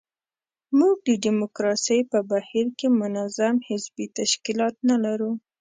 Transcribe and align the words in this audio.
موږ 0.77 0.95
د 1.07 1.09
ډیموکراسۍ 1.23 1.99
په 2.11 2.19
بهیر 2.31 2.67
کې 2.79 2.87
منظم 3.01 3.55
حزبي 3.67 4.05
تشکیلات 4.19 4.75
نه 4.89 4.97
لرو. 5.03 5.31